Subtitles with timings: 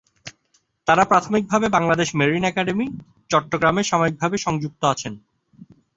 [0.87, 2.85] তারা প্রাথমিকভাবে Bangladesh marine academy,
[3.29, 5.13] Chittagong এ সাময়িকভাবে সংযুক্ত আছেন।